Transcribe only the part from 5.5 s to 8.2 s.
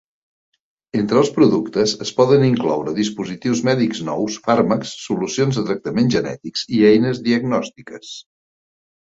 de tractaments genètics i eines diagnòstiques.